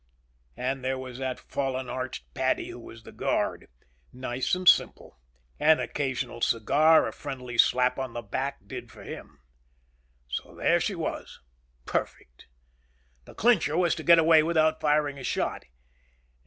[0.57, 3.67] And there was that fallen arched Paddy who was the guard.
[4.11, 5.19] Nice and simple.
[5.59, 9.41] An occasional cigar, a friendly slap on the back, did for him.
[10.27, 11.39] So there she was.
[11.85, 12.47] Perfect.
[13.25, 15.65] The clincher was to get away without firing a shot.